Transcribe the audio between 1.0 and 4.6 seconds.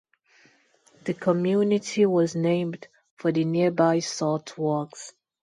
The community was named for the nearby salt